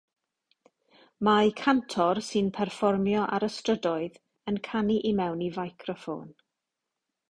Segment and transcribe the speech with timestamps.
[1.27, 4.21] Mae cantor sy'n perfformio ar y strydoedd
[4.55, 6.39] yn canu i mewn i ficroffon.